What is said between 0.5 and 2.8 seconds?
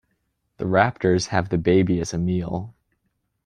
The raptors have the baby as a meal.